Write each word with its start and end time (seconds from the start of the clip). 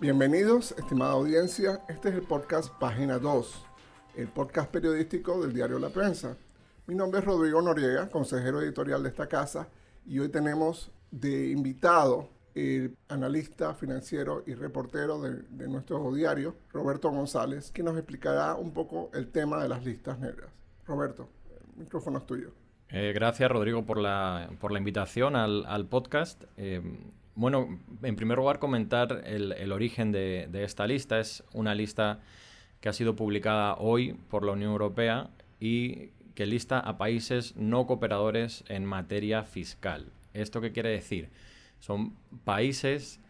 Bienvenidos, 0.00 0.72
estimada 0.78 1.12
audiencia. 1.12 1.82
Este 1.86 2.08
es 2.08 2.14
el 2.14 2.22
podcast 2.22 2.72
Página 2.78 3.18
2, 3.18 3.66
el 4.16 4.28
podcast 4.28 4.70
periodístico 4.70 5.42
del 5.42 5.52
diario 5.52 5.78
La 5.78 5.90
Prensa. 5.90 6.38
Mi 6.86 6.94
nombre 6.94 7.20
es 7.20 7.26
Rodrigo 7.26 7.60
Noriega, 7.60 8.08
consejero 8.08 8.62
editorial 8.62 9.02
de 9.02 9.10
esta 9.10 9.26
casa, 9.26 9.68
y 10.06 10.18
hoy 10.18 10.30
tenemos 10.30 10.90
de 11.10 11.50
invitado 11.50 12.30
el 12.54 12.96
analista 13.08 13.74
financiero 13.74 14.42
y 14.46 14.54
reportero 14.54 15.20
de, 15.20 15.42
de, 15.50 15.68
nuestro 15.68 16.14
diario, 16.14 16.56
Roberto 16.72 17.10
González, 17.10 17.70
que 17.70 17.82
nos 17.82 17.98
explicará 17.98 18.54
un 18.54 18.72
poco 18.72 19.10
el 19.12 19.30
tema 19.30 19.62
de 19.62 19.68
las 19.68 19.84
listas 19.84 20.18
negras. 20.18 20.48
Roberto, 20.86 21.28
el 21.50 21.78
micrófono 21.78 22.20
es 22.20 22.26
tuyo. 22.26 22.52
Eh, 22.92 23.12
gracias, 23.14 23.50
Rodrigo, 23.50 23.84
por 23.84 23.98
la, 23.98 24.50
por 24.58 24.72
la 24.72 24.78
invitación 24.78 25.36
al, 25.36 25.64
al 25.66 25.86
podcast. 25.86 26.42
Eh, 26.56 26.80
bueno, 27.36 27.78
en 28.02 28.16
primer 28.16 28.38
lugar, 28.38 28.58
comentar 28.58 29.22
el, 29.24 29.52
el 29.52 29.70
origen 29.70 30.10
de, 30.10 30.48
de, 30.50 30.64
esta 30.64 30.86
lista. 30.86 31.20
Es 31.20 31.44
una 31.52 31.74
lista 31.74 32.20
que 32.80 32.88
ha 32.88 32.92
sido 32.92 33.14
publicada 33.14 33.76
hoy 33.76 34.14
por 34.28 34.44
la 34.44 34.52
Unión 34.52 34.72
Europea 34.72 35.30
y 35.60 36.08
que 36.34 36.46
lista 36.46 36.80
a 36.80 36.98
países 36.98 37.54
no 37.56 37.86
cooperadores 37.86 38.64
en 38.68 38.84
materia 38.84 39.44
fiscal. 39.44 40.06
¿Esto 40.34 40.60
qué 40.60 40.72
quiere 40.72 40.88
decir? 40.90 41.28
Son 41.78 42.16
países 42.44 43.20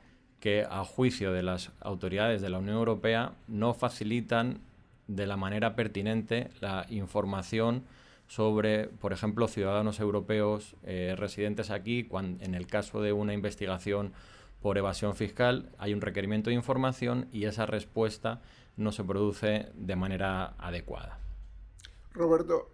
que, 0.40 0.66
a 0.68 0.84
juicio 0.84 1.32
de 1.32 1.42
las 1.42 1.70
autoridades 1.80 2.40
de 2.40 2.48
la 2.48 2.59
Unión 2.59 2.77
Europea, 2.77 3.34
no 3.46 3.74
facilitan 3.74 4.60
de 5.06 5.27
la 5.27 5.37
manera 5.37 5.77
pertinente 5.77 6.51
la 6.60 6.87
información 6.88 7.84
sobre, 8.30 8.86
por 8.86 9.12
ejemplo, 9.12 9.48
ciudadanos 9.48 9.98
europeos 9.98 10.76
eh, 10.84 11.16
residentes 11.18 11.70
aquí, 11.70 12.04
cuando, 12.04 12.44
en 12.44 12.54
el 12.54 12.68
caso 12.68 13.02
de 13.02 13.12
una 13.12 13.34
investigación 13.34 14.12
por 14.62 14.78
evasión 14.78 15.16
fiscal, 15.16 15.72
hay 15.78 15.92
un 15.95 16.00
requerimiento 16.00 16.48
de 16.48 16.54
información 16.54 17.26
y 17.32 17.46
esa 17.46 17.66
respuesta 17.66 18.40
no 18.76 18.92
se 18.92 19.02
produce 19.02 19.72
de 19.74 19.96
manera 19.96 20.54
adecuada. 20.59 21.18
Roberto, 22.12 22.70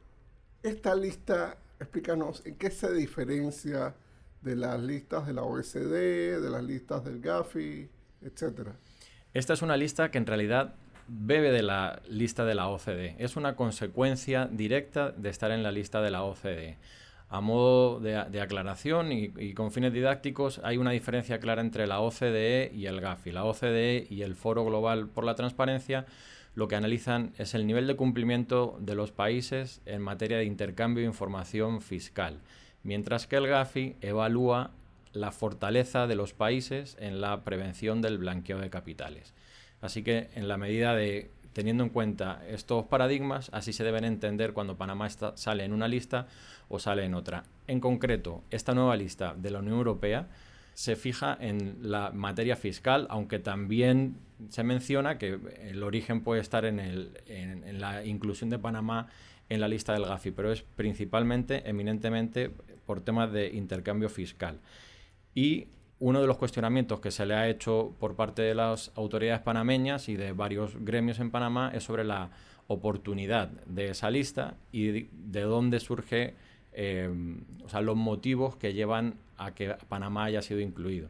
esta 0.62 0.94
lista, 0.94 1.56
explícanos 1.80 2.44
en 2.44 2.56
qué 2.56 2.70
se 2.70 2.92
diferencia 2.92 3.94
de 4.42 4.56
las 4.56 4.78
listas 4.78 5.26
de 5.26 5.32
la 5.32 5.42
OECD, 5.42 6.38
de 6.38 6.50
las 6.50 6.64
listas 6.64 7.02
del 7.02 7.18
GAFI, 7.18 7.88
etcétera. 8.20 8.76
Esta 9.32 9.54
es 9.54 9.62
una 9.62 9.78
lista 9.78 10.10
que 10.10 10.18
en 10.18 10.26
realidad 10.26 10.74
bebe 11.08 11.50
de 11.50 11.62
la 11.62 12.00
lista 12.08 12.44
de 12.44 12.54
la 12.54 12.68
OCDE. 12.68 13.16
Es 13.18 13.36
una 13.36 13.56
consecuencia 13.56 14.48
directa 14.50 15.12
de 15.12 15.30
estar 15.30 15.50
en 15.50 15.62
la 15.62 15.72
lista 15.72 16.00
de 16.00 16.10
la 16.10 16.22
OCDE. 16.22 16.76
A 17.28 17.40
modo 17.40 17.98
de, 17.98 18.40
aclaración 18.40 19.10
y, 19.10 19.54
con 19.54 19.72
fines 19.72 19.92
didácticos, 19.92 20.60
hay 20.62 20.76
una 20.76 20.92
diferencia 20.92 21.40
clara 21.40 21.60
entre 21.60 21.86
la 21.88 22.00
OCDE 22.00 22.70
y 22.72 22.86
el 22.86 23.00
GAFI. 23.00 23.32
La 23.32 23.44
OCDE 23.44 24.06
y 24.08 24.22
el 24.22 24.36
Foro 24.36 24.64
Global 24.64 25.08
por 25.08 25.24
la 25.24 25.34
Transparencia 25.34 26.06
lo 26.56 26.68
que 26.68 26.76
analizan 26.76 27.34
es 27.36 27.54
el 27.54 27.66
nivel 27.66 27.86
de 27.86 27.96
cumplimiento 27.96 28.78
de 28.80 28.94
los 28.94 29.12
países 29.12 29.82
en 29.84 30.00
materia 30.00 30.38
de 30.38 30.46
intercambio 30.46 31.02
de 31.02 31.08
información 31.08 31.82
fiscal, 31.82 32.40
mientras 32.82 33.26
que 33.26 33.36
el 33.36 33.46
GAFI 33.46 33.96
evalúa 34.00 34.70
la 35.12 35.32
fortaleza 35.32 36.06
de 36.06 36.14
los 36.14 36.32
países 36.32 36.96
en 36.98 37.20
la 37.20 37.44
prevención 37.44 38.00
del 38.00 38.16
blanqueo 38.16 38.58
de 38.58 38.70
capitales. 38.70 39.34
Así 39.86 40.02
que 40.02 40.28
en 40.34 40.48
la 40.48 40.56
medida 40.56 40.94
de 40.94 41.30
teniendo 41.52 41.84
en 41.84 41.88
cuenta 41.88 42.42
estos 42.46 42.84
paradigmas, 42.84 43.48
así 43.50 43.72
se 43.72 43.82
deben 43.82 44.04
entender 44.04 44.52
cuando 44.52 44.76
Panamá 44.76 45.08
sale 45.08 45.64
en 45.64 45.72
una 45.72 45.88
lista 45.88 46.26
o 46.68 46.78
sale 46.78 47.04
en 47.04 47.14
otra. 47.14 47.44
En 47.66 47.80
concreto, 47.80 48.44
esta 48.50 48.74
nueva 48.74 48.94
lista 48.94 49.34
de 49.34 49.50
la 49.50 49.60
Unión 49.60 49.78
Europea 49.78 50.28
se 50.74 50.96
fija 50.96 51.34
en 51.40 51.78
la 51.80 52.10
materia 52.10 52.56
fiscal, 52.56 53.06
aunque 53.08 53.38
también 53.38 54.18
se 54.50 54.64
menciona 54.64 55.16
que 55.16 55.38
el 55.62 55.82
origen 55.82 56.20
puede 56.20 56.42
estar 56.42 56.66
en, 56.66 56.78
en 56.78 57.80
la 57.80 58.04
inclusión 58.04 58.50
de 58.50 58.58
Panamá 58.58 59.08
en 59.48 59.60
la 59.60 59.68
lista 59.68 59.94
del 59.94 60.04
GAFI, 60.04 60.32
pero 60.32 60.52
es 60.52 60.62
principalmente, 60.62 61.66
eminentemente, 61.70 62.50
por 62.84 63.00
temas 63.00 63.32
de 63.32 63.48
intercambio 63.54 64.10
fiscal. 64.10 64.60
Y 65.34 65.68
uno 65.98 66.20
de 66.20 66.26
los 66.26 66.36
cuestionamientos 66.36 67.00
que 67.00 67.10
se 67.10 67.24
le 67.24 67.34
ha 67.34 67.48
hecho 67.48 67.94
por 67.98 68.16
parte 68.16 68.42
de 68.42 68.54
las 68.54 68.92
autoridades 68.96 69.40
panameñas 69.40 70.08
y 70.08 70.16
de 70.16 70.32
varios 70.32 70.76
gremios 70.84 71.20
en 71.20 71.30
Panamá 71.30 71.70
es 71.74 71.84
sobre 71.84 72.04
la 72.04 72.30
oportunidad 72.66 73.48
de 73.66 73.90
esa 73.90 74.10
lista 74.10 74.56
y 74.72 74.86
de, 74.88 75.08
de 75.12 75.40
dónde 75.42 75.80
surge, 75.80 76.34
eh, 76.72 77.10
o 77.64 77.68
sea, 77.68 77.80
los 77.80 77.96
motivos 77.96 78.56
que 78.56 78.74
llevan 78.74 79.14
a 79.38 79.54
que 79.54 79.74
Panamá 79.88 80.24
haya 80.24 80.42
sido 80.42 80.60
incluido. 80.60 81.08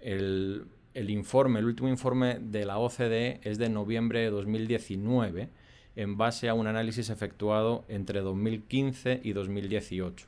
El, 0.00 0.64
el, 0.94 1.10
informe, 1.10 1.58
el 1.58 1.66
último 1.66 1.88
informe 1.88 2.38
de 2.40 2.64
la 2.64 2.78
OCDE 2.78 3.40
es 3.42 3.58
de 3.58 3.68
noviembre 3.68 4.20
de 4.20 4.30
2019 4.30 5.48
en 5.96 6.16
base 6.16 6.48
a 6.48 6.54
un 6.54 6.66
análisis 6.66 7.10
efectuado 7.10 7.84
entre 7.88 8.20
2015 8.20 9.20
y 9.22 9.32
2018 9.32 10.26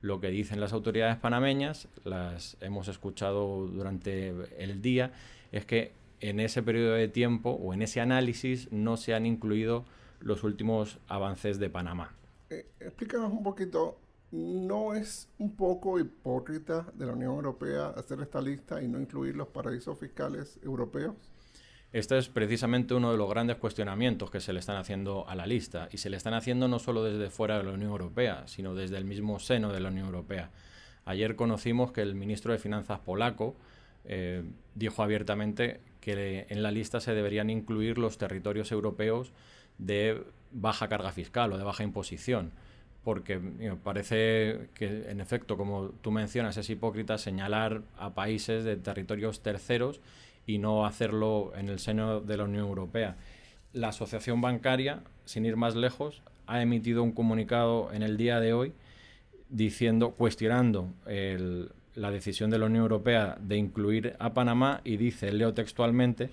lo 0.00 0.20
que 0.20 0.28
dicen 0.28 0.60
las 0.60 0.72
autoridades 0.72 1.16
panameñas, 1.16 1.88
las 2.04 2.56
hemos 2.60 2.88
escuchado 2.88 3.66
durante 3.66 4.34
el 4.58 4.80
día, 4.80 5.12
es 5.52 5.66
que 5.66 5.92
en 6.20 6.40
ese 6.40 6.62
periodo 6.62 6.94
de 6.94 7.08
tiempo 7.08 7.50
o 7.50 7.74
en 7.74 7.82
ese 7.82 8.00
análisis 8.00 8.70
no 8.72 8.96
se 8.96 9.14
han 9.14 9.26
incluido 9.26 9.84
los 10.20 10.44
últimos 10.44 10.98
avances 11.08 11.58
de 11.58 11.70
Panamá. 11.70 12.14
Eh, 12.50 12.66
explícanos 12.80 13.32
un 13.32 13.42
poquito, 13.42 13.98
¿no 14.32 14.94
es 14.94 15.28
un 15.38 15.56
poco 15.56 15.98
hipócrita 15.98 16.86
de 16.94 17.06
la 17.06 17.12
Unión 17.12 17.34
Europea 17.34 17.88
hacer 17.88 18.20
esta 18.20 18.40
lista 18.40 18.82
y 18.82 18.88
no 18.88 19.00
incluir 19.00 19.36
los 19.36 19.48
paraísos 19.48 19.98
fiscales 19.98 20.58
europeos? 20.62 21.14
Este 21.92 22.18
es 22.18 22.28
precisamente 22.28 22.94
uno 22.94 23.10
de 23.10 23.18
los 23.18 23.28
grandes 23.28 23.56
cuestionamientos 23.56 24.30
que 24.30 24.40
se 24.40 24.52
le 24.52 24.60
están 24.60 24.76
haciendo 24.76 25.28
a 25.28 25.34
la 25.34 25.44
lista 25.44 25.88
y 25.90 25.98
se 25.98 26.08
le 26.08 26.16
están 26.16 26.34
haciendo 26.34 26.68
no 26.68 26.78
solo 26.78 27.02
desde 27.02 27.30
fuera 27.30 27.58
de 27.58 27.64
la 27.64 27.72
Unión 27.72 27.90
Europea, 27.90 28.44
sino 28.46 28.76
desde 28.76 28.96
el 28.96 29.04
mismo 29.04 29.40
seno 29.40 29.72
de 29.72 29.80
la 29.80 29.88
Unión 29.88 30.06
Europea. 30.06 30.50
Ayer 31.04 31.34
conocimos 31.34 31.90
que 31.90 32.02
el 32.02 32.14
ministro 32.14 32.52
de 32.52 32.58
Finanzas 32.58 33.00
polaco 33.00 33.56
eh, 34.04 34.44
dijo 34.76 35.02
abiertamente 35.02 35.80
que 36.00 36.46
en 36.48 36.62
la 36.62 36.70
lista 36.70 37.00
se 37.00 37.12
deberían 37.12 37.50
incluir 37.50 37.98
los 37.98 38.18
territorios 38.18 38.70
europeos 38.70 39.32
de 39.78 40.22
baja 40.52 40.88
carga 40.88 41.10
fiscal 41.10 41.52
o 41.52 41.58
de 41.58 41.64
baja 41.64 41.82
imposición 41.82 42.52
porque 43.02 43.40
parece 43.82 44.68
que, 44.74 45.10
en 45.10 45.20
efecto, 45.20 45.56
como 45.56 45.88
tú 46.02 46.10
mencionas, 46.10 46.56
es 46.58 46.68
hipócrita 46.68 47.16
señalar 47.16 47.82
a 47.96 48.14
países 48.14 48.62
de 48.64 48.76
territorios 48.76 49.40
terceros 49.42 50.00
y 50.50 50.58
no 50.58 50.84
hacerlo 50.84 51.52
en 51.56 51.68
el 51.68 51.78
seno 51.78 52.20
de 52.20 52.36
la 52.36 52.44
Unión 52.44 52.66
Europea. 52.66 53.16
La 53.72 53.88
Asociación 53.88 54.40
Bancaria, 54.40 55.00
sin 55.24 55.46
ir 55.46 55.56
más 55.56 55.76
lejos, 55.76 56.22
ha 56.46 56.60
emitido 56.60 57.02
un 57.04 57.12
comunicado 57.12 57.92
en 57.92 58.02
el 58.02 58.16
día 58.16 58.40
de 58.40 58.52
hoy 58.52 58.72
diciendo, 59.48 60.10
cuestionando 60.10 60.88
la 61.94 62.10
decisión 62.10 62.50
de 62.50 62.58
la 62.58 62.66
Unión 62.66 62.82
Europea 62.82 63.38
de 63.40 63.56
incluir 63.56 64.16
a 64.18 64.34
Panamá 64.34 64.80
y 64.84 64.96
dice, 64.96 65.32
leo 65.32 65.54
textualmente, 65.54 66.30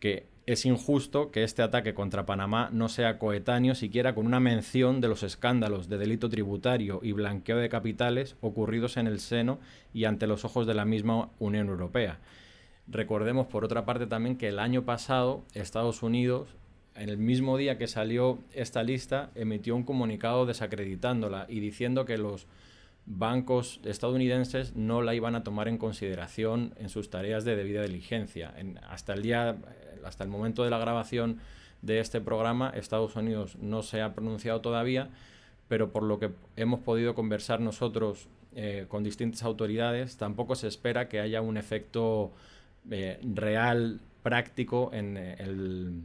que 0.00 0.26
es 0.46 0.66
injusto 0.66 1.30
que 1.30 1.44
este 1.44 1.62
ataque 1.62 1.94
contra 1.94 2.26
Panamá 2.26 2.68
no 2.72 2.88
sea 2.88 3.18
coetáneo 3.18 3.74
siquiera 3.74 4.14
con 4.14 4.26
una 4.26 4.40
mención 4.40 5.00
de 5.00 5.08
los 5.08 5.22
escándalos 5.22 5.88
de 5.88 5.96
delito 5.96 6.28
tributario 6.28 7.00
y 7.02 7.12
blanqueo 7.12 7.56
de 7.56 7.68
capitales 7.68 8.36
ocurridos 8.40 8.96
en 8.96 9.06
el 9.06 9.20
seno 9.20 9.60
y 9.94 10.04
ante 10.04 10.26
los 10.26 10.44
ojos 10.44 10.66
de 10.66 10.74
la 10.74 10.84
misma 10.84 11.30
Unión 11.38 11.68
Europea. 11.68 12.18
Recordemos, 12.90 13.46
por 13.46 13.64
otra 13.64 13.84
parte, 13.84 14.06
también 14.06 14.36
que 14.36 14.48
el 14.48 14.58
año 14.58 14.84
pasado 14.84 15.42
Estados 15.54 16.02
Unidos, 16.02 16.48
en 16.96 17.08
el 17.08 17.18
mismo 17.18 17.56
día 17.56 17.78
que 17.78 17.86
salió 17.86 18.38
esta 18.52 18.82
lista, 18.82 19.30
emitió 19.36 19.76
un 19.76 19.84
comunicado 19.84 20.44
desacreditándola 20.44 21.46
y 21.48 21.60
diciendo 21.60 22.04
que 22.04 22.18
los 22.18 22.48
bancos 23.06 23.80
estadounidenses 23.84 24.74
no 24.74 25.02
la 25.02 25.14
iban 25.14 25.36
a 25.36 25.44
tomar 25.44 25.68
en 25.68 25.78
consideración 25.78 26.74
en 26.78 26.88
sus 26.88 27.10
tareas 27.10 27.44
de 27.44 27.54
debida 27.54 27.82
diligencia. 27.82 28.52
En, 28.56 28.78
hasta 28.88 29.14
el 29.14 29.22
día, 29.22 29.56
hasta 30.04 30.24
el 30.24 30.30
momento 30.30 30.64
de 30.64 30.70
la 30.70 30.78
grabación 30.78 31.38
de 31.82 32.00
este 32.00 32.20
programa, 32.20 32.70
Estados 32.70 33.14
Unidos 33.14 33.56
no 33.60 33.82
se 33.82 34.02
ha 34.02 34.14
pronunciado 34.14 34.60
todavía, 34.60 35.10
pero 35.68 35.92
por 35.92 36.02
lo 36.02 36.18
que 36.18 36.30
hemos 36.56 36.80
podido 36.80 37.14
conversar 37.14 37.60
nosotros 37.60 38.28
eh, 38.56 38.86
con 38.88 39.04
distintas 39.04 39.44
autoridades, 39.44 40.16
tampoco 40.16 40.56
se 40.56 40.66
espera 40.66 41.08
que 41.08 41.20
haya 41.20 41.40
un 41.40 41.56
efecto 41.56 42.32
eh, 42.90 43.20
real, 43.34 44.00
práctico 44.22 44.90
en, 44.92 45.16
el, 45.16 46.02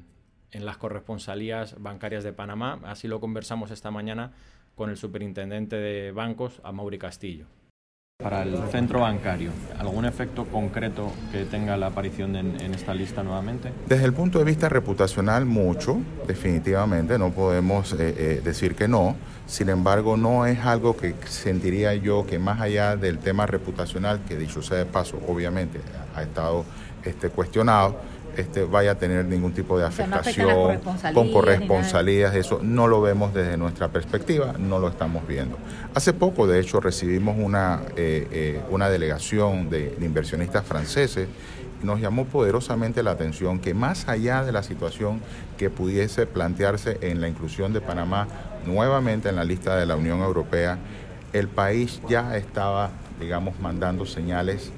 en 0.51 0.65
las 0.65 0.77
corresponsalías 0.77 1.81
bancarias 1.81 2.23
de 2.23 2.33
Panamá. 2.33 2.79
Así 2.83 3.07
lo 3.07 3.19
conversamos 3.19 3.71
esta 3.71 3.91
mañana 3.91 4.31
con 4.75 4.89
el 4.89 4.97
superintendente 4.97 5.75
de 5.75 6.11
bancos, 6.11 6.61
a 6.63 6.71
Mauri 6.71 6.97
Castillo. 6.97 7.45
Para 8.23 8.43
el 8.43 8.57
centro 8.71 9.01
bancario, 9.01 9.51
¿algún 9.77 10.05
efecto 10.05 10.45
concreto 10.45 11.11
que 11.33 11.43
tenga 11.43 11.75
la 11.75 11.87
aparición 11.87 12.37
en, 12.37 12.73
esta 12.73 12.93
lista 12.93 13.23
nuevamente? 13.23 13.73
Desde 13.87 14.05
el 14.05 14.13
punto 14.13 14.39
de 14.39 14.45
vista 14.45 14.69
reputacional, 14.69 15.45
mucho, 15.45 15.97
definitivamente, 16.25 17.19
no 17.19 17.31
podemos 17.31 17.91
eh, 17.91 17.97
eh, 18.17 18.41
decir 18.41 18.73
que 18.73 18.87
no. 18.87 19.17
Sin 19.47 19.67
embargo, 19.67 20.15
no 20.15 20.45
es 20.45 20.59
algo 20.59 20.95
que 20.95 21.13
sentiría 21.27 21.93
yo 21.93 22.25
que 22.25 22.39
más 22.39 22.61
allá 22.61 22.95
del 22.95 23.19
tema 23.19 23.47
reputacional, 23.47 24.21
que 24.25 24.37
dicho 24.37 24.61
sea 24.61 24.77
de 24.77 24.85
paso, 24.85 25.19
obviamente 25.27 25.81
ha 26.15 26.23
estado 26.23 26.63
este, 27.03 27.29
cuestionado 27.29 27.99
este, 28.37 28.63
vaya 28.63 28.91
a 28.91 28.95
tener 28.95 29.25
ningún 29.25 29.53
tipo 29.53 29.77
de 29.77 29.85
afectación 29.85 30.79
con 31.13 31.31
corresponsalías, 31.31 32.35
eso 32.35 32.59
no 32.61 32.87
lo 32.87 33.01
vemos 33.01 33.33
desde 33.33 33.57
nuestra 33.57 33.89
perspectiva, 33.89 34.53
no 34.57 34.79
lo 34.79 34.89
estamos 34.89 35.27
viendo. 35.27 35.57
Hace 35.93 36.13
poco, 36.13 36.47
de 36.47 36.59
hecho, 36.59 36.79
recibimos 36.79 37.37
una, 37.39 37.81
eh, 37.95 38.27
eh, 38.31 38.61
una 38.69 38.89
delegación 38.89 39.69
de, 39.69 39.95
inversionistas 40.01 40.65
franceses 40.65 41.27
y 41.81 41.85
nos 41.85 41.99
llamó 41.99 42.25
poderosamente 42.25 43.03
la 43.03 43.11
atención 43.11 43.59
que 43.59 43.73
más 43.73 44.07
allá 44.07 44.43
de 44.43 44.51
la 44.51 44.63
situación 44.63 45.21
que 45.57 45.69
pudiese 45.69 46.25
plantearse 46.27 46.97
en 47.01 47.21
la 47.21 47.27
inclusión 47.27 47.73
de 47.73 47.81
Panamá 47.81 48.27
nuevamente 48.65 49.29
en 49.29 49.35
la 49.35 49.43
lista 49.43 49.75
de 49.75 49.85
la 49.85 49.95
Unión 49.95 50.21
Europea, 50.21 50.77
el 51.33 51.47
país 51.47 52.01
ya 52.09 52.35
estaba, 52.37 52.91
digamos, 53.19 53.59
mandando 53.59 54.05
señales 54.05 54.71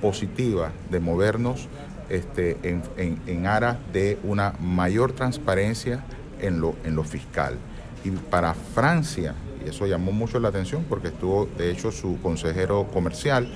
positivas 0.00 0.72
de 0.90 1.00
movernos 1.00 1.68
este, 2.08 2.58
en, 2.64 3.46
aras 3.46 3.76
de 3.92 4.18
una 4.22 4.54
mayor 4.60 5.12
transparencia 5.12 6.04
en 6.40 6.60
lo, 6.60 6.74
en 6.84 6.94
lo 6.94 7.04
fiscal. 7.04 7.56
Y 8.04 8.10
para 8.10 8.54
Francia, 8.54 9.34
y 9.64 9.68
eso 9.68 9.86
llamó 9.86 10.12
mucho 10.12 10.38
la 10.38 10.48
atención 10.48 10.84
porque 10.88 11.08
estuvo, 11.08 11.48
de 11.58 11.70
hecho, 11.70 11.90
su 11.90 12.20
consejero 12.20 12.86
comercial, 12.92 13.48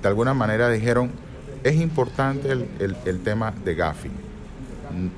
de 0.00 0.08
alguna 0.08 0.34
manera 0.34 0.68
dijeron, 0.68 1.10
es 1.64 1.76
importante 1.76 2.52
el, 2.52 2.96
el, 3.04 3.20
tema 3.20 3.52
de 3.64 3.74
Gafi. 3.74 4.10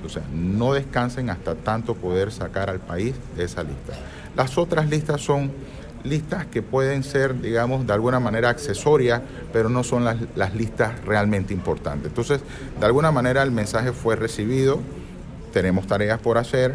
O 0.05 0.09
sea, 0.09 0.23
no 0.33 0.73
descansen 0.73 1.29
hasta 1.31 1.55
tanto 1.55 1.95
poder 1.95 2.33
sacar 2.33 2.71
al 2.71 2.81
país 2.81 3.15
de 3.37 3.45
esa 3.45 3.63
lista. 3.63 3.93
Las 4.35 4.57
otras 4.57 4.89
listas 4.89 5.21
son 5.21 5.51
listas 6.09 6.47
que 6.47 6.63
pueden 6.63 7.03
ser, 7.03 7.41
digamos, 7.41 7.87
de 7.87 7.93
alguna 7.93 8.21
manera 8.21 8.49
accesorias, 8.49 9.23
pero 9.53 9.69
no 9.69 9.85
son 9.85 10.05
las, 10.05 10.55
listas 10.55 11.05
realmente 11.05 11.53
importantes. 11.55 12.09
Entonces, 12.09 12.41
de 12.79 12.87
alguna 12.87 13.13
manera 13.13 13.43
el 13.43 13.51
mensaje 13.51 13.93
fue 13.93 14.17
recibido, 14.17 14.81
tenemos 15.53 15.87
tareas 15.87 16.21
por 16.21 16.39
hacer, 16.39 16.75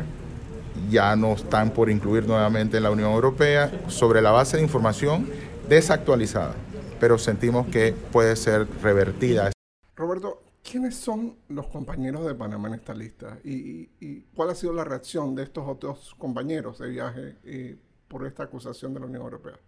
ya 0.90 1.16
no 1.16 1.34
están 1.34 1.72
por 1.72 1.90
incluir 1.90 2.28
nuevamente 2.28 2.78
en 2.78 2.84
la 2.84 2.92
Unión 2.92 3.12
Europea, 3.12 3.72
sobre 3.88 4.22
la 4.22 4.32
base 4.32 4.58
de 4.58 4.64
información 4.64 5.28
desactualizada, 5.68 6.54
pero 7.00 7.18
sentimos 7.18 7.68
que 7.68 7.94
puede 8.12 8.36
ser 8.36 8.68
revertida. 8.82 9.52
Roberto, 9.96 10.42
¿quiénes 10.64 10.96
son 10.96 11.36
los 11.50 11.68
compañeros 11.68 12.26
de 12.26 12.36
Panamá 12.36 12.68
en 12.70 12.76
esta 12.76 12.94
lista? 12.94 13.38
¿Y, 13.44 14.22
cuál 14.36 14.50
ha 14.50 14.56
sido 14.56 14.74
la 14.74 14.84
reacción 14.84 15.36
de 15.36 15.44
estos 15.44 15.68
otros 15.68 16.16
compañeros 16.18 16.80
de 16.80 16.90
viaje? 16.90 17.36
Eh, 17.44 17.78
por 18.13 18.25
esta 18.27 18.44
acusación 18.44 18.94
de 18.94 19.00
la 19.00 19.07
Unión 19.07 19.24
Europea? 19.24 19.60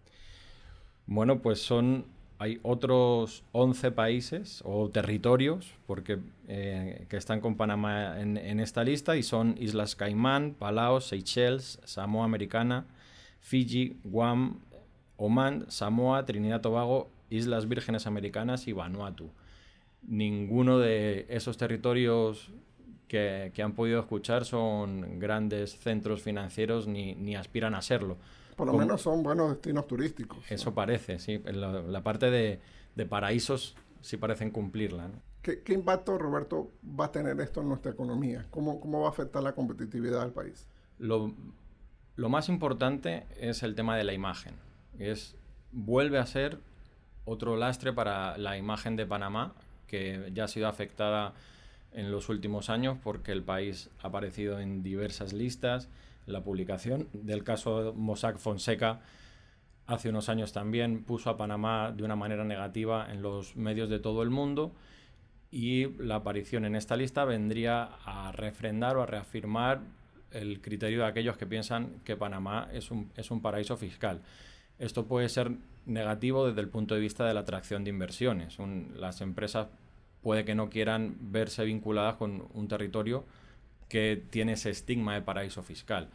Bueno, 1.08 1.42
pues 1.42 1.60
son 1.62 2.06
hay 2.38 2.60
otros 2.64 3.44
11 3.54 3.92
países 3.92 4.62
o 4.66 4.90
territorios 4.90 5.74
porque, 5.88 6.20
eh, 6.48 7.06
que 7.10 7.18
están 7.18 7.40
con 7.42 7.56
Panamá 7.56 8.20
en, 8.20 8.60
esta 8.60 8.84
lista 8.84 9.16
y 9.16 9.24
son 9.24 9.56
Islas 9.58 9.96
Caimán, 9.96 10.54
Palau, 10.58 11.00
Seychelles, 11.00 11.80
Samoa 11.86 12.26
Americana, 12.26 12.86
Fiji, 13.40 13.98
Guam, 14.04 14.60
Oman, 15.18 15.66
Samoa, 15.70 16.26
Trinidad 16.26 16.62
Tobago, 16.62 17.10
Islas 17.30 17.68
Vírgenes 17.68 18.06
Americanas 18.06 18.68
y 18.68 18.74
Vanuatu. 18.74 19.32
Ninguno 20.04 20.78
de 20.78 21.26
esos 21.30 21.58
territorios 21.58 22.52
que, 23.08 23.52
han 23.64 23.74
podido 23.74 24.00
escuchar 24.00 24.46
son 24.46 25.20
grandes 25.20 25.78
centros 25.78 26.22
financieros 26.22 26.88
ni, 26.88 27.16
ni 27.16 27.36
aspiran 27.36 27.76
a 27.76 27.82
serlo. 27.82 28.18
Por 28.56 28.68
lo 28.68 28.74
menos 28.74 29.02
son 29.02 29.22
buenos 29.22 29.50
destinos 29.50 29.86
turísticos. 29.88 30.40
Eso 30.50 30.74
parece, 30.74 31.20
sí. 31.20 31.42
La, 31.46 32.02
parte 32.04 32.32
de, 32.32 33.06
paraísos 33.06 33.76
sí 34.02 34.18
parecen 34.18 34.50
cumplirla. 34.52 35.10
¿Qué, 35.42 35.74
impacto, 35.74 36.18
Roberto, 36.18 36.72
va 36.84 37.06
a 37.06 37.12
tener 37.12 37.40
esto 37.42 37.62
en 37.62 37.68
nuestra 37.68 37.92
economía? 37.92 38.48
¿Cómo, 38.50 38.80
cómo 38.80 39.02
va 39.02 39.08
a 39.08 39.10
afectar 39.10 39.44
la 39.44 39.54
competitividad 39.54 40.22
del 40.22 40.32
país? 40.32 40.68
Lo, 40.98 41.34
lo 42.16 42.30
más 42.30 42.50
importante 42.50 43.26
es 43.40 43.62
el 43.62 43.76
tema 43.76 43.98
de 43.98 44.06
la 44.06 44.14
imagen. 44.14 44.56
Es, 44.98 45.36
vuelve 45.72 46.18
a 46.18 46.26
ser 46.26 46.60
otro 47.26 47.58
lastre 47.58 47.92
para 47.92 48.38
la 48.38 48.58
imagen 48.58 48.96
de 48.96 49.06
Panamá, 49.06 49.54
que 49.88 50.32
ya 50.34 50.46
ha 50.46 50.48
sido 50.48 50.68
afectada 50.68 51.34
en 51.96 52.12
los 52.12 52.30
últimos 52.30 52.70
años 52.70 52.98
porque 53.04 53.32
el 53.32 53.44
país 53.44 53.90
ha 54.02 54.08
aparecido 54.08 54.60
en 54.60 54.84
diversas 54.84 55.34
listas. 55.34 55.90
La 56.26 56.44
publicación 56.44 57.08
del 57.14 57.44
caso 57.44 57.94
Mossack 57.96 58.38
Fonseca 58.38 59.02
hace 59.88 60.10
unos 60.10 60.30
años 60.30 60.52
también 60.54 61.04
puso 61.04 61.30
a 61.30 61.38
Panamá 61.38 61.92
de 61.96 62.04
una 62.04 62.16
manera 62.16 62.44
negativa 62.44 63.08
en 63.12 63.22
los 63.22 63.56
medios 63.56 63.90
de 63.90 64.00
todo 64.00 64.24
el 64.24 64.30
mundo 64.30 64.74
y 65.52 65.88
la 66.00 66.16
aparición 66.16 66.66
en 66.66 66.76
esta 66.76 66.98
lista 66.98 67.24
vendría 67.24 67.84
a 68.04 68.32
refrendar 68.32 68.98
o 68.98 69.04
a 69.04 69.06
reafirmar 69.06 69.82
el 70.32 70.60
criterio 70.62 71.00
de 71.00 71.06
aquellos 71.06 71.38
que 71.38 71.46
piensan 71.46 72.02
que 72.04 72.18
Panamá 72.18 72.68
es 72.74 72.92
un, 72.92 73.10
es 73.16 73.32
un 73.32 73.42
paraíso 73.42 73.78
fiscal. 73.78 74.22
Esto 74.80 75.06
puede 75.06 75.30
ser 75.30 75.52
negativo 75.86 76.48
desde 76.48 76.62
el 76.62 76.68
punto 76.68 76.96
de 76.96 77.00
vista 77.00 77.26
de 77.26 77.34
la 77.34 77.42
atracción 77.42 77.84
de 77.84 77.92
inversiones. 77.92 78.58
las 78.98 79.22
empresas 79.22 79.68
puede 80.26 80.44
que 80.44 80.56
no 80.56 80.72
quieran 80.72 81.18
verse 81.20 81.64
vinculadas 81.66 82.16
con 82.16 82.48
un 82.56 82.68
territorio 82.68 83.26
que 83.88 84.20
tiene 84.32 84.54
ese 84.54 84.72
estigma 84.72 85.14
de 85.14 85.22
paraíso 85.22 85.62
fiscal. 85.62 86.10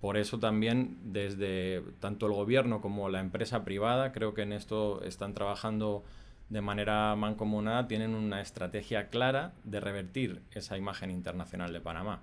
Por 0.00 0.16
eso 0.16 0.38
también 0.38 0.96
desde 1.12 1.82
tanto 1.98 2.26
el 2.26 2.34
gobierno 2.34 2.80
como 2.80 3.08
la 3.08 3.18
empresa 3.18 3.64
privada 3.64 4.12
creo 4.12 4.32
que 4.32 4.42
en 4.42 4.52
esto 4.52 5.02
están 5.02 5.34
trabajando 5.34 6.04
de 6.50 6.60
manera 6.60 7.16
mancomunada, 7.16 7.88
tienen 7.88 8.14
una 8.14 8.42
estrategia 8.42 9.08
clara 9.08 9.54
de 9.64 9.80
revertir 9.80 10.40
esa 10.52 10.78
imagen 10.78 11.10
internacional 11.10 11.72
de 11.72 11.80
Panamá. 11.80 12.20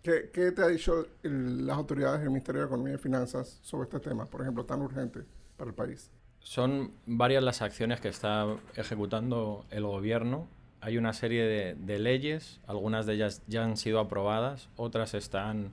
¿Qué, 0.00 0.30
te 0.32 0.62
ha 0.62 0.68
dicho 0.68 1.08
las 1.24 1.76
autoridades 1.76 2.20
del 2.20 2.30
Ministerio 2.30 2.60
de 2.60 2.66
Economía 2.68 2.94
y 2.94 2.98
Finanzas 2.98 3.58
sobre 3.62 3.88
este 3.88 3.98
tema, 3.98 4.26
por 4.26 4.42
ejemplo, 4.42 4.64
tan 4.64 4.80
urgente 4.80 5.24
para 5.56 5.70
el 5.70 5.74
país? 5.74 6.08
Son 6.42 6.92
varias 7.06 7.42
las 7.42 7.62
acciones 7.62 8.00
que 8.00 8.08
está 8.08 8.46
ejecutando 8.76 9.64
el 9.70 9.84
gobierno. 9.84 10.48
Hay 10.80 10.98
una 10.98 11.12
serie 11.12 11.44
de, 11.74 11.98
leyes, 11.98 12.60
algunas 12.66 13.06
de 13.06 13.14
ellas 13.14 13.42
ya 13.46 13.64
han 13.64 13.76
sido 13.76 14.00
aprobadas, 14.00 14.68
otras 14.76 15.14
están 15.14 15.70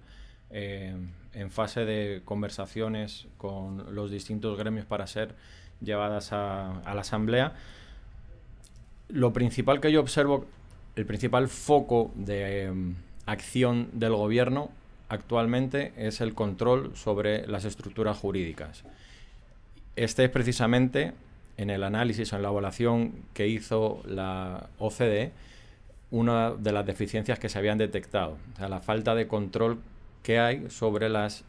eh, 0.52 0.96
en 1.34 1.52
fase 1.52 1.86
de 1.86 2.22
conversaciones 2.24 3.28
con 3.38 3.96
los 3.96 4.12
distintos 4.12 4.58
gremios 4.58 4.86
para 4.86 5.08
ser 5.08 5.36
llevadas 5.82 6.32
a, 6.32 6.82
la 6.86 7.02
Asamblea. 7.02 7.54
Lo 9.08 9.34
principal 9.34 9.82
que 9.82 9.92
yo 9.92 10.00
observo, 10.02 10.46
el 10.96 11.08
principal 11.08 11.48
foco 11.48 12.12
de 12.14 12.66
em, 12.66 12.96
acción 13.26 13.90
del 13.94 14.14
gobierno 14.14 14.70
actualmente 15.08 15.94
es 15.98 16.22
el 16.22 16.36
control 16.36 16.96
sobre 16.96 17.48
las 17.48 17.66
estructuras 17.66 18.18
jurídicas. 18.18 18.84
Este 19.96 20.26
es 20.26 20.30
precisamente 20.30 21.14
en 21.58 21.70
el 21.70 21.84
análisis, 21.84 22.32
en 22.34 22.42
la 22.42 22.50
evaluación 22.50 23.14
que 23.34 23.48
hizo 23.48 24.02
la 24.06 24.70
OCDE, 24.80 25.32
una 26.12 26.52
de 26.52 26.72
las 26.72 26.86
deficiencias 26.86 27.38
que 27.38 27.50
se 27.50 27.60
habían 27.60 27.78
detectado, 27.78 28.38
o 28.54 28.58
sea, 28.58 28.70
la 28.70 28.80
falta 28.80 29.14
de 29.14 29.28
control 29.28 29.80
que 30.24 30.40
hay 30.40 30.70
sobre 30.70 31.10
las 31.10 31.44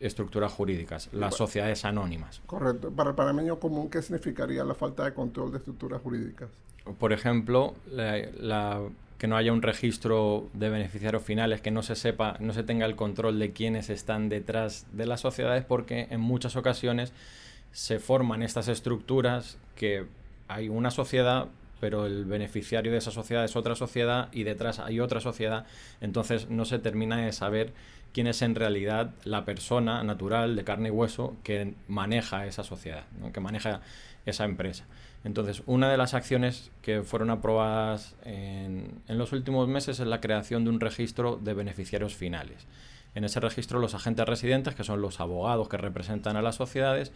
estructuras 0.00 0.50
jurídicas, 0.50 1.10
las 1.12 1.36
sociedades 1.36 1.84
anónimas. 1.84 2.40
Correcto. 2.46 2.90
Para 2.90 3.10
el 3.10 3.16
panameño 3.16 3.60
común, 3.60 3.90
¿qué 3.90 4.00
significaría 4.00 4.64
la 4.64 4.74
falta 4.74 5.04
de 5.04 5.12
control 5.12 5.52
de 5.52 5.58
estructuras 5.58 6.00
jurídicas? 6.00 6.48
Por 6.98 7.12
ejemplo, 7.12 7.74
que 9.18 9.26
no 9.28 9.36
haya 9.36 9.52
un 9.52 9.60
registro 9.60 10.48
de 10.54 10.70
beneficiarios 10.70 11.22
finales, 11.22 11.60
que 11.60 11.70
no 11.70 11.82
se 11.82 11.94
sepa, 11.96 12.36
no 12.40 12.54
se 12.54 12.62
tenga 12.62 12.86
el 12.86 12.96
control 12.96 13.38
de 13.38 13.52
quiénes 13.52 13.90
están 13.90 14.30
detrás 14.30 14.86
de 14.92 15.04
las 15.04 15.20
sociedades, 15.20 15.66
porque 15.66 16.08
en 16.10 16.20
muchas 16.20 16.56
ocasiones 16.56 17.12
se 17.72 17.98
forman 17.98 18.42
estas 18.42 18.68
estructuras 18.68 19.58
que 19.76 20.06
hay 20.48 20.68
una 20.68 20.90
sociedad, 20.90 21.46
pero 21.80 22.06
el 22.06 22.24
beneficiario 22.24 22.92
de 22.92 22.98
esa 22.98 23.10
sociedad 23.10 23.44
es 23.44 23.56
otra 23.56 23.74
sociedad 23.74 24.28
y 24.32 24.42
detrás 24.42 24.78
hay 24.80 25.00
otra 25.00 25.20
sociedad, 25.20 25.64
entonces 26.00 26.50
no 26.50 26.64
se 26.64 26.78
termina 26.78 27.18
de 27.18 27.32
saber 27.32 27.72
quién 28.12 28.26
es 28.26 28.42
en 28.42 28.54
realidad 28.54 29.10
la 29.24 29.44
persona 29.44 30.02
natural 30.02 30.56
de 30.56 30.64
carne 30.64 30.88
y 30.88 30.90
hueso 30.90 31.36
que 31.44 31.74
maneja 31.88 32.46
esa 32.46 32.64
sociedad, 32.64 33.04
que 33.32 33.40
maneja 33.40 33.80
esa 34.26 34.44
empresa. 34.44 34.84
Entonces, 35.22 35.62
una 35.66 35.90
de 35.90 35.96
las 35.96 36.14
acciones 36.14 36.70
que 36.82 37.02
fueron 37.02 37.30
aprobadas 37.30 38.16
en, 38.24 39.02
en 39.06 39.18
los 39.18 39.32
últimos 39.32 39.68
meses 39.68 40.00
es 40.00 40.06
la 40.06 40.20
creación 40.20 40.64
de 40.64 40.70
un 40.70 40.80
registro 40.80 41.36
de 41.36 41.54
beneficiarios 41.54 42.14
finales. 42.14 42.66
En 43.14 43.24
ese 43.24 43.40
registro 43.40 43.80
los 43.80 43.94
agentes 43.94 44.26
residentes, 44.26 44.74
que 44.74 44.84
son 44.84 45.02
los 45.02 45.20
abogados 45.20 45.68
que 45.68 45.76
representan 45.76 46.36
a 46.36 46.42
las 46.42 46.56
sociedades, 46.56 47.12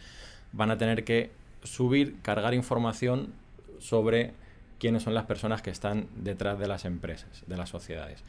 van 0.54 0.70
a 0.70 0.78
tener 0.78 1.04
que 1.04 1.30
subir, 1.62 2.16
cargar 2.22 2.54
información 2.54 3.32
sobre 3.78 4.32
quiénes 4.78 5.02
son 5.02 5.14
las 5.14 5.24
personas 5.24 5.62
que 5.62 5.70
están 5.70 6.06
detrás 6.16 6.58
de 6.58 6.68
las 6.68 6.84
empresas, 6.84 7.42
de 7.46 7.56
las 7.56 7.70
sociedades. 7.70 8.22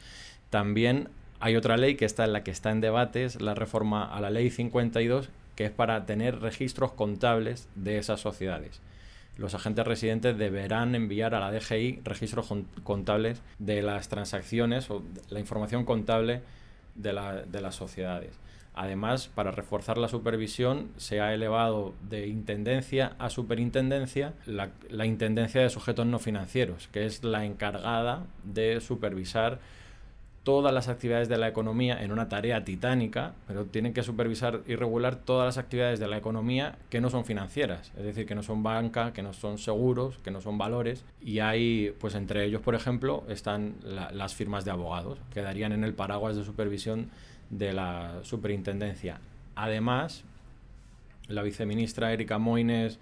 También 0.50 1.08
hay 1.40 1.56
otra 1.56 1.76
ley 1.76 1.96
que 1.96 2.04
está 2.04 2.24
en 2.24 2.32
la 2.32 2.42
que 2.44 2.50
está 2.50 2.70
en 2.70 2.80
debate, 2.80 3.24
es 3.24 3.40
la 3.40 3.54
reforma 3.54 4.04
a 4.04 4.20
la 4.20 4.30
ley 4.30 4.50
52, 4.50 5.28
que 5.54 5.66
es 5.66 5.70
para 5.70 6.06
tener 6.06 6.40
registros 6.40 6.92
contables 6.92 7.68
de 7.74 7.98
esas 7.98 8.20
sociedades. 8.20 8.80
los 9.36 9.54
agentes 9.54 9.86
residentes 9.86 10.38
deberán 10.38 10.94
enviar 10.94 11.34
a 11.34 11.40
la 11.40 11.52
DGI 11.52 12.00
registros 12.04 12.50
contables 12.84 13.42
de 13.58 13.82
las 13.82 14.08
transacciones 14.08 14.88
o 14.90 15.02
la 15.28 15.40
información 15.40 15.84
contable 15.84 16.40
de, 16.94 17.12
las 17.12 17.74
sociedades. 17.74 18.30
Además, 18.76 19.28
para 19.34 19.52
reforzar 19.52 19.96
la 19.96 20.06
supervisión, 20.06 20.90
se 20.98 21.22
ha 21.22 21.32
elevado 21.32 21.94
de 22.10 22.26
intendencia 22.26 23.14
a 23.18 23.30
superintendencia 23.30 24.34
la, 24.44 25.06
intendencia 25.06 25.62
de 25.62 25.70
sujetos 25.70 26.04
no 26.04 26.18
financieros, 26.18 26.86
que 26.88 27.06
es 27.06 27.24
la 27.24 27.46
encargada 27.46 28.26
de 28.44 28.82
supervisar 28.82 29.60
todas 30.46 30.72
las 30.72 30.86
actividades 30.86 31.28
de 31.28 31.38
la 31.38 31.48
economía 31.48 32.00
en 32.00 32.12
una 32.12 32.28
tarea 32.28 32.62
titánica, 32.62 33.34
pero 33.48 33.64
tienen 33.64 33.92
que 33.92 34.04
supervisar 34.04 34.60
y 34.68 34.76
regular 34.76 35.16
todas 35.16 35.44
las 35.44 35.58
actividades 35.58 35.98
de 35.98 36.06
la 36.06 36.18
economía 36.18 36.78
que 36.88 37.00
no 37.00 37.10
son 37.10 37.24
financieras, 37.24 37.92
es 37.96 38.04
decir, 38.04 38.26
que 38.26 38.36
no 38.36 38.44
son 38.44 38.62
banca, 38.62 39.12
que 39.12 39.24
no 39.24 39.32
son 39.32 39.58
seguros, 39.58 40.18
que 40.18 40.30
no 40.30 40.40
son 40.40 40.56
valores. 40.56 41.04
Y 41.20 41.40
hay, 41.40 41.92
pues 41.98 42.14
entre 42.14 42.44
ellos, 42.44 42.62
por 42.62 42.76
ejemplo, 42.76 43.24
están 43.28 43.74
las 43.82 44.36
firmas 44.36 44.64
de 44.64 44.70
abogados, 44.70 45.18
que 45.34 45.42
darían 45.42 45.72
en 45.72 45.82
el 45.82 45.94
paraguas 45.94 46.36
de 46.36 46.44
supervisión 46.44 47.10
de 47.50 47.72
la 47.72 48.20
superintendencia. 48.22 49.18
Además, 49.56 50.22
la 51.26 51.42
viceministra 51.42 52.12
Erika 52.12 52.38
Moines 52.38 53.00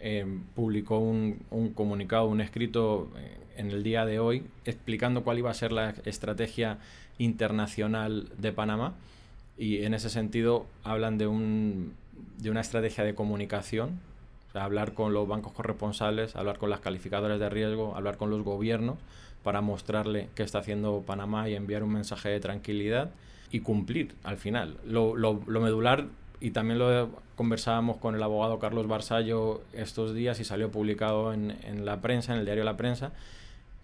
eh, 0.00 0.24
publicó 0.54 0.98
un, 0.98 1.40
un, 1.50 1.74
comunicado, 1.74 2.24
un 2.24 2.40
escrito 2.40 3.10
eh, 3.18 3.36
en 3.56 3.70
el 3.70 3.82
día 3.82 4.04
de 4.04 4.18
hoy 4.18 4.46
explicando 4.64 5.24
cuál 5.24 5.38
iba 5.38 5.50
a 5.50 5.54
ser 5.54 5.72
la 5.72 5.94
estrategia 6.04 6.78
internacional 7.18 8.28
de 8.38 8.52
Panamá 8.52 8.94
y 9.58 9.84
en 9.84 9.94
ese 9.94 10.10
sentido 10.10 10.66
hablan 10.84 11.18
de, 11.18 11.26
un, 11.26 11.94
de 12.38 12.50
una 12.50 12.60
estrategia 12.60 13.04
de 13.04 13.14
comunicación, 13.14 14.00
hablar 14.54 14.94
con 14.94 15.12
los 15.12 15.26
bancos 15.28 15.52
corresponsables, 15.52 16.36
hablar 16.36 16.58
con 16.58 16.70
las 16.70 16.80
calificadoras 16.80 17.40
de 17.40 17.48
riesgo, 17.48 17.96
hablar 17.96 18.16
con 18.16 18.30
los 18.30 18.42
gobiernos 18.42 18.98
para 19.42 19.60
mostrarle 19.60 20.28
qué 20.34 20.42
está 20.42 20.58
haciendo 20.58 21.04
Panamá 21.06 21.48
y 21.48 21.54
enviar 21.54 21.82
un 21.82 21.92
mensaje 21.92 22.28
de 22.28 22.40
tranquilidad 22.40 23.10
y 23.50 23.60
cumplir 23.60 24.14
al 24.24 24.36
final. 24.38 24.76
Lo, 24.84 25.16
lo, 25.16 25.40
lo 25.46 25.60
medular 25.60 26.06
y 26.40 26.50
también 26.50 26.78
lo 26.78 27.10
conversábamos 27.36 27.96
con 27.98 28.14
el 28.14 28.22
abogado 28.22 28.58
Carlos 28.58 28.88
Barsallo 28.88 29.62
estos 29.72 30.14
días 30.14 30.40
y 30.40 30.44
salió 30.44 30.70
publicado 30.70 31.32
en, 31.32 31.56
en, 31.62 31.86
la 31.86 32.00
prensa, 32.00 32.32
en 32.32 32.40
el 32.40 32.44
diario 32.44 32.64
La 32.64 32.76
Prensa, 32.76 33.12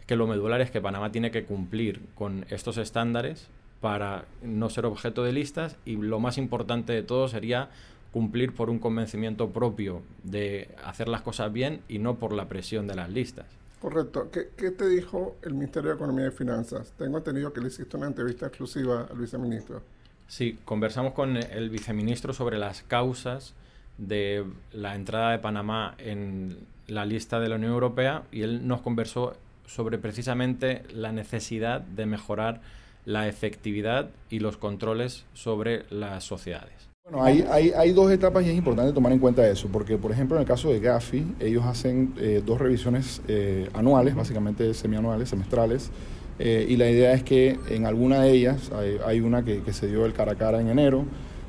que 0.07 0.17
lo 0.17 0.27
medular 0.27 0.61
es 0.61 0.71
que 0.71 0.81
Panamá 0.81 1.13
tiene 1.13 1.31
que 1.31 1.45
cumplir 1.45 2.01
con 2.15 2.47
estos 2.51 2.77
estándares 2.77 3.49
para 3.81 4.27
no 4.43 4.71
ser 4.71 4.87
objeto 4.87 5.25
de 5.25 5.33
listas 5.33 5.77
y 5.85 5.97
lo 5.97 6.21
más 6.21 6.39
importante 6.39 6.93
de 6.93 7.03
todo 7.03 7.29
sería 7.29 7.71
cumplir 8.13 8.55
por 8.55 8.71
un 8.71 8.79
convencimiento 8.79 9.51
propio 9.51 10.03
de 10.23 10.69
hacer 10.85 11.09
las 11.09 11.23
cosas 11.23 11.53
bien 11.53 11.81
y 11.89 11.99
no 11.99 12.17
por 12.17 12.33
la 12.33 12.49
presión 12.49 12.87
de 12.87 12.95
las 12.95 13.11
listas. 13.11 13.47
Correcto. 13.81 14.31
¿Qué, 14.31 14.51
¿Qué, 14.57 14.71
te 14.71 14.87
dijo 14.87 15.37
el 15.43 15.55
Ministerio 15.55 15.91
de 15.91 15.97
Economía 15.97 16.29
y 16.29 16.31
Finanzas? 16.31 16.93
Tengo 16.97 17.19
entendido 17.19 17.53
que 17.53 17.61
le 17.61 17.69
hiciste 17.69 17.97
una 17.97 18.07
entrevista 18.07 18.47
exclusiva 18.47 19.09
al 19.11 19.19
viceministro. 19.19 19.83
Sí, 20.29 20.59
conversamos 20.65 21.15
con 21.15 21.37
el 21.37 21.69
viceministro 21.69 22.33
sobre 22.33 22.59
las 22.59 22.83
causas 22.83 23.55
de 23.99 24.45
la 24.73 24.95
entrada 24.95 25.33
de 25.33 25.39
Panamá 25.39 25.95
en 25.99 26.59
la 26.87 27.05
lista 27.05 27.41
de 27.41 27.49
la 27.49 27.57
Unión 27.57 27.73
Europea 27.73 28.23
y 28.31 28.43
él 28.43 28.67
nos 28.67 28.83
conversó 28.83 29.35
sobre 29.73 29.99
precisamente 29.99 30.83
la 30.95 31.13
necesidad 31.13 31.81
de 31.81 32.07
mejorar 32.07 32.61
la 33.05 33.27
efectividad 33.27 34.11
y 34.31 34.39
los 34.39 34.57
controles 34.57 35.25
sobre 35.33 35.85
las 35.91 36.25
sociedades. 36.25 36.89
Bueno, 37.05 37.25
hay, 37.25 37.93
dos 37.93 38.13
etapas 38.13 38.47
y 38.47 38.51
es 38.51 38.57
importante 38.57 38.93
tomar 38.93 39.13
en 39.13 39.19
cuenta 39.19 39.47
eso, 39.49 39.69
porque 39.73 39.99
por 39.99 40.13
ejemplo 40.13 40.37
en 40.37 40.43
el 40.43 40.47
caso 40.47 40.71
de 40.71 40.79
Gafi, 40.79 41.25
ellos 41.41 41.65
hacen 41.65 42.15
eh, 42.21 42.43
dos 42.47 42.61
revisiones 42.61 43.23
eh, 43.27 43.69
anuales, 43.75 44.15
básicamente 44.15 44.73
semianuales, 44.73 45.29
semestrales, 45.29 45.91
eh, 46.39 46.65
y 46.69 46.77
la 46.77 46.89
idea 46.89 47.13
es 47.13 47.25
que 47.25 47.59
en 47.71 47.87
alguna 47.87 48.23
de 48.23 48.31
ellas, 48.31 48.71
hay, 49.05 49.21
una 49.21 49.45
que, 49.45 49.63
que, 49.63 49.73
se 49.73 49.89
dio 49.89 50.07
el 50.07 50.13
cara 50.13 50.33
a 50.33 50.35
cara 50.37 50.61
en 50.61 50.69
enero, 50.69 51.05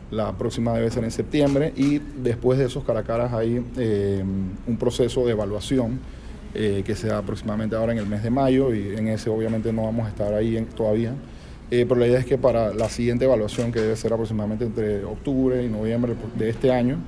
la 0.09 0.35
próxima 0.37 0.73
debe 0.73 0.89
ser 0.89 1.03
en 1.03 1.11
septiembre, 1.11 1.71
y 1.75 1.99
después 1.99 2.57
de 2.57 2.65
esos 2.65 2.83
cara 2.83 3.01
a 3.01 3.03
caras 3.03 3.33
hay 3.33 3.57
un 3.57 4.77
proceso 4.79 5.25
de 5.25 5.31
evaluación 5.31 5.99
eh, 6.55 6.83
que 6.85 6.93
sea 6.93 7.17
aproximadamente 7.17 7.75
ahora 7.75 7.93
en 7.93 7.97
el 7.97 8.05
mes 8.05 8.21
de 8.21 8.29
mayo 8.29 8.75
y 8.75 8.95
en 8.95 9.07
ese 9.07 9.27
obviamente 9.27 9.73
no 9.73 9.85
vamos 9.85 10.05
a 10.05 10.09
estar 10.09 10.35
ahí 10.35 10.63
todavía. 10.75 11.15
Eh, 11.71 11.87
pero 11.89 11.99
la 11.99 12.05
idea 12.05 12.19
es 12.19 12.27
que 12.27 12.37
para 12.37 12.75
la 12.75 12.89
siguiente 12.89 13.25
evaluación, 13.25 13.71
que 13.71 13.79
debe 13.79 13.95
ser 13.95 14.13
aproximadamente 14.13 14.63
entre 14.63 15.03
octubre 15.03 15.63
y 15.63 15.67
noviembre 15.67 16.13
de 16.37 16.49
este 16.49 16.71
año, 16.71 16.99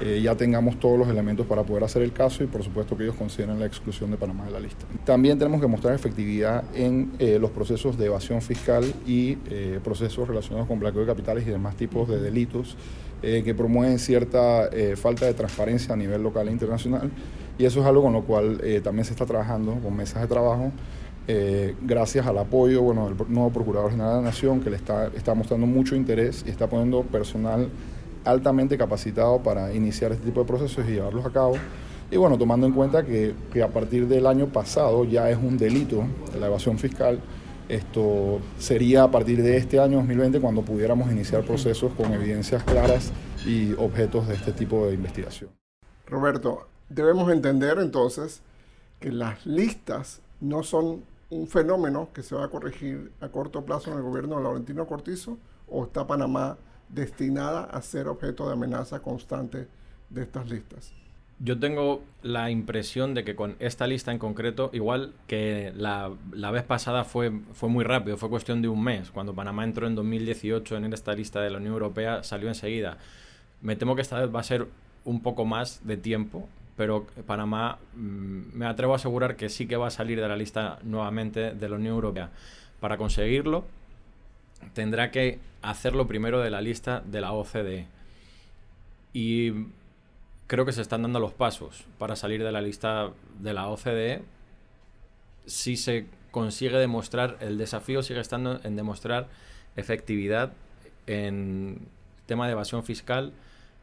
eh, 0.00 0.20
ya 0.22 0.36
tengamos 0.36 0.78
todos 0.78 0.96
los 1.00 1.08
elementos 1.08 1.46
para 1.46 1.64
poder 1.64 1.82
hacer 1.82 2.02
el 2.02 2.12
caso 2.12 2.44
y 2.44 2.46
por 2.46 2.62
supuesto 2.62 2.96
que 2.96 3.02
ellos 3.02 3.16
consideren 3.16 3.58
la 3.58 3.66
exclusión 3.66 4.12
de 4.12 4.16
Panamá 4.16 4.44
de 4.44 4.52
la 4.52 4.60
lista. 4.60 4.86
También 5.04 5.36
tenemos 5.36 5.60
que 5.60 5.66
mostrar 5.66 5.96
efectividad 5.96 6.62
en 6.72 7.10
los 7.40 7.50
procesos 7.50 7.98
de 7.98 8.06
evasión 8.06 8.40
fiscal 8.40 8.84
y 9.04 9.34
procesos 9.82 10.28
relacionados 10.28 10.68
con 10.68 10.78
blanqueo 10.78 11.00
de 11.00 11.08
capitales 11.08 11.44
y 11.44 11.50
demás 11.50 11.74
tipos 11.74 12.08
de 12.08 12.20
delitos 12.20 12.76
que 13.20 13.54
promueven 13.54 13.98
cierta 13.98 14.70
falta 14.96 15.26
de 15.26 15.34
transparencia 15.34 15.94
a 15.94 15.96
nivel 15.96 16.22
local 16.22 16.48
e 16.48 16.52
internacional 16.52 17.10
y 17.62 17.64
eso 17.64 17.78
es 17.78 17.86
algo 17.86 18.02
con 18.02 18.12
lo 18.12 18.22
cual 18.24 18.58
eh, 18.64 18.80
también 18.82 19.04
se 19.04 19.12
está 19.12 19.24
trabajando 19.24 19.78
con 19.80 19.96
mesas 19.96 20.20
de 20.20 20.26
trabajo, 20.26 20.72
eh, 21.28 21.76
gracias 21.80 22.26
al 22.26 22.36
apoyo 22.38 22.82
bueno, 22.82 23.08
del 23.08 23.16
nuevo 23.28 23.50
Procurador 23.50 23.92
General 23.92 24.14
de 24.14 24.16
la 24.16 24.22
Nación, 24.22 24.60
que 24.60 24.68
le 24.68 24.74
está, 24.74 25.06
está 25.14 25.32
mostrando 25.34 25.64
mucho 25.68 25.94
interés 25.94 26.42
y 26.44 26.50
está 26.50 26.68
poniendo 26.68 27.02
personal 27.02 27.68
altamente 28.24 28.76
capacitado 28.76 29.44
para 29.44 29.72
iniciar 29.72 30.10
este 30.10 30.24
tipo 30.24 30.40
de 30.40 30.46
procesos 30.46 30.84
y 30.88 30.94
llevarlos 30.94 31.24
a 31.24 31.30
cabo. 31.30 31.54
Y 32.10 32.16
bueno, 32.16 32.36
tomando 32.36 32.66
en 32.66 32.72
cuenta 32.72 33.04
que, 33.04 33.32
que 33.52 33.62
a 33.62 33.68
partir 33.68 34.08
del 34.08 34.26
año 34.26 34.48
pasado 34.48 35.04
ya 35.04 35.30
es 35.30 35.38
un 35.38 35.56
delito 35.56 36.02
la 36.40 36.48
evasión 36.48 36.80
fiscal, 36.80 37.20
esto 37.68 38.40
sería 38.58 39.04
a 39.04 39.10
partir 39.12 39.40
de 39.40 39.56
este 39.56 39.78
año 39.78 39.98
2020 39.98 40.40
cuando 40.40 40.62
pudiéramos 40.62 41.12
iniciar 41.12 41.44
procesos 41.44 41.92
con 41.92 42.12
evidencias 42.12 42.64
claras 42.64 43.12
y 43.46 43.72
objetos 43.74 44.26
de 44.26 44.34
este 44.34 44.50
tipo 44.50 44.88
de 44.88 44.94
investigación. 44.94 45.50
Roberto, 46.08 46.71
debemos 46.94 47.30
entender 47.30 47.78
entonces 47.78 48.42
que 49.00 49.10
las 49.10 49.46
listas 49.46 50.20
no 50.40 50.62
son 50.62 51.04
un 51.30 51.48
fenómeno 51.48 52.10
que 52.12 52.22
se 52.22 52.34
va 52.34 52.44
a 52.44 52.48
corregir 52.48 53.10
a 53.20 53.28
corto 53.28 53.64
plazo 53.64 53.90
en 53.90 53.96
el 53.96 54.02
gobierno 54.02 54.36
de 54.36 54.42
Laurentino 54.42 54.86
Cortizo 54.86 55.38
o 55.68 55.84
está 55.84 56.06
Panamá 56.06 56.58
destinada 56.88 57.64
a 57.64 57.80
ser 57.80 58.06
objeto 58.08 58.46
de 58.46 58.52
amenaza 58.52 59.00
constante 59.00 59.66
de 60.10 60.22
estas 60.22 60.50
listas. 60.50 60.92
Yo 61.38 61.58
tengo 61.58 62.02
la 62.22 62.50
impresión 62.50 63.14
de 63.14 63.24
que 63.24 63.34
con 63.34 63.56
esta 63.58 63.86
lista 63.86 64.12
en 64.12 64.18
concreto, 64.18 64.70
igual 64.72 65.14
que 65.26 65.72
la, 65.74 66.12
la, 66.32 66.50
vez 66.50 66.62
pasada 66.62 67.02
fue, 67.02 67.32
fue 67.54 67.68
muy 67.68 67.82
rápido, 67.82 68.16
fue 68.16 68.28
cuestión 68.28 68.62
de 68.62 68.68
un 68.68 68.84
mes. 68.84 69.10
Cuando 69.10 69.34
Panamá 69.34 69.64
entró 69.64 69.86
en 69.86 69.96
2018 69.96 70.76
en 70.76 70.92
esta 70.92 71.14
lista 71.14 71.40
de 71.40 71.50
la 71.50 71.58
Unión 71.58 71.72
Europea, 71.72 72.22
salió 72.22 72.48
enseguida. 72.48 72.98
Me 73.60 73.74
temo 73.74 73.96
que 73.96 74.02
esta 74.02 74.20
vez 74.20 74.32
va 74.32 74.40
a 74.40 74.44
ser 74.44 74.68
un 75.04 75.20
poco 75.20 75.44
más 75.44 75.80
de 75.84 75.96
tiempo 75.96 76.48
pero 76.76 77.06
Panamá 77.26 77.78
mm, 77.94 78.56
me 78.56 78.66
atrevo 78.66 78.92
a 78.92 78.96
asegurar 78.96 79.36
que 79.36 79.48
sí 79.48 79.66
que 79.66 79.76
va 79.76 79.88
a 79.88 79.90
salir 79.90 80.20
de 80.20 80.28
la 80.28 80.36
lista 80.36 80.78
nuevamente 80.82 81.52
de 81.52 81.68
la 81.68 81.76
Unión 81.76 81.94
Europea. 81.94 82.30
Para 82.80 82.96
conseguirlo, 82.96 83.64
tendrá 84.74 85.10
que 85.10 85.38
hacerlo 85.60 86.06
primero 86.06 86.40
de 86.40 86.50
la 86.50 86.60
lista 86.60 87.02
de 87.04 87.20
la 87.20 87.32
OCDE. 87.32 87.86
Y 89.12 89.52
creo 90.46 90.64
que 90.64 90.72
se 90.72 90.82
están 90.82 91.02
dando 91.02 91.20
los 91.20 91.32
pasos 91.32 91.84
para 91.98 92.16
salir 92.16 92.42
de 92.42 92.52
la 92.52 92.60
lista 92.60 93.10
de 93.38 93.52
la 93.52 93.68
OCDE. 93.68 94.22
Si 95.46 95.76
se 95.76 96.06
consigue 96.30 96.78
demostrar, 96.78 97.36
el 97.40 97.58
desafío 97.58 98.02
sigue 98.02 98.20
estando 98.20 98.60
en 98.64 98.76
demostrar 98.76 99.28
efectividad 99.76 100.52
en 101.06 101.86
tema 102.26 102.46
de 102.46 102.52
evasión 102.52 102.84
fiscal 102.84 103.32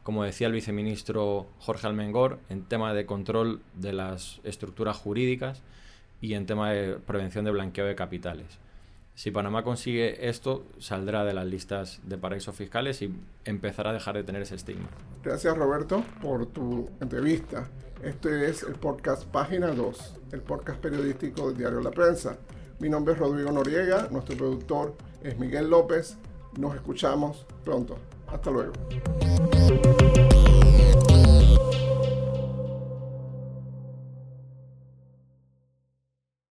como 0.02 0.24
decía 0.24 0.46
el 0.46 0.52
viceministro 0.52 1.46
Jorge 1.58 1.86
Almengor, 1.86 2.38
en 2.48 2.64
tema 2.64 2.94
de 2.94 3.06
control 3.06 3.60
de 3.74 3.92
las 3.92 4.40
estructuras 4.44 4.96
jurídicas 4.96 5.62
y 6.20 6.34
en 6.34 6.46
tema 6.46 6.70
de 6.70 6.94
prevención 6.94 7.44
de 7.44 7.50
blanqueo 7.50 7.86
de 7.86 7.94
capitales. 7.94 8.58
Si 9.14 9.30
Panamá 9.30 9.64
consigue 9.64 10.30
esto, 10.30 10.64
saldrá 10.78 11.24
de 11.24 11.34
las 11.34 11.44
listas 11.44 12.00
de 12.04 12.16
paraísos 12.16 12.54
fiscales 12.54 13.02
y 13.02 13.14
empezará 13.44 13.90
a 13.90 13.92
dejar 13.92 14.14
de 14.14 14.24
tener 14.24 14.42
ese 14.42 14.54
estigma. 14.54 14.88
Gracias 15.22 15.56
Roberto 15.56 16.02
por 16.22 16.46
tu 16.46 16.88
entrevista. 17.00 17.68
Este 18.02 18.48
es 18.48 18.62
el 18.62 18.76
podcast 18.76 19.24
Página 19.26 19.72
2, 19.72 20.20
el 20.32 20.40
podcast 20.40 20.80
periodístico 20.80 21.48
del 21.48 21.58
diario 21.58 21.80
La 21.80 21.90
Prensa. 21.90 22.38
Mi 22.78 22.88
nombre 22.88 23.12
es 23.12 23.20
Rodrigo 23.20 23.52
Noriega, 23.52 24.08
nuestro 24.10 24.38
productor 24.38 24.96
es 25.22 25.38
Miguel 25.38 25.68
López. 25.68 26.16
Nos 26.56 26.74
escuchamos 26.74 27.44
pronto. 27.62 27.98
Hasta 28.32 28.50
luego. 28.50 28.72